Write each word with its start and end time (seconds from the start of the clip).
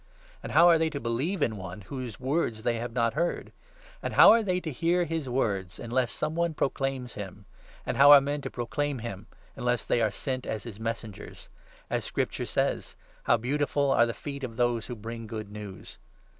And 0.41 0.53
how 0.53 0.67
are 0.67 0.79
they 0.79 0.89
to 0.89 0.99
believe 0.99 1.43
in 1.43 1.57
one 1.57 1.81
whose 1.81 2.19
words 2.19 2.63
they 2.63 2.77
have 2.77 2.91
not 2.91 3.13
heard? 3.13 3.51
And 4.01 4.15
how 4.15 4.31
are 4.31 4.41
they 4.41 4.59
to 4.61 4.71
hear 4.71 5.03
his 5.05 5.29
words 5.29 5.77
unless 5.77 6.11
some 6.11 6.33
one 6.33 6.55
proclaims 6.55 7.13
him? 7.13 7.45
And 7.85 7.97
how 7.97 8.09
are 8.11 8.19
men 8.19 8.41
to 8.41 8.49
proclaim 8.49 8.97
him 8.97 9.27
unless 9.55 9.85
they 9.85 10.01
are 10.01 10.09
sent 10.09 10.47
as 10.47 10.63
his 10.63 10.77
15 10.77 10.83
messengers? 10.83 11.49
As 11.87 12.03
Scripture 12.03 12.47
says 12.47 12.95
—'How 13.25 13.37
beautiful 13.37 13.91
are 13.91 14.07
the 14.07 14.15
feet 14.15 14.43
of 14.43 14.57
those 14.57 14.87
who 14.87 14.95
bring 14.95 15.27
good 15.27 15.51
news 15.51 15.99